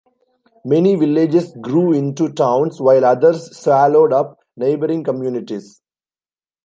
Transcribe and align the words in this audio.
Many 0.65 0.95
villages 0.95 1.55
grew 1.61 1.93
into 1.93 2.33
towns, 2.33 2.81
while 2.81 3.05
others 3.05 3.55
swallowed 3.55 4.11
up 4.11 4.39
neighbouring 4.57 5.03
communities. 5.03 5.79